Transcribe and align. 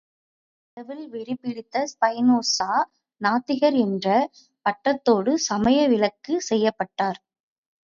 கடவுள் 0.77 1.03
வெறி 1.07 1.33
பிடித்த 1.35 1.83
ஸ்பைனோஸா, 1.91 2.69
நாத்திகர் 3.21 3.77
என்ற 3.77 4.07
பட்டத்தோடு 4.65 5.33
சமய 5.47 5.87
விலக்கு 5.87 6.35
செய்யப்பட்டார். 6.41 7.21